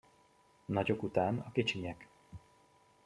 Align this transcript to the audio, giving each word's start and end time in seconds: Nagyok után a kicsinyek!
Nagyok 0.65 1.03
után 1.03 1.39
a 1.39 1.51
kicsinyek! 1.51 2.07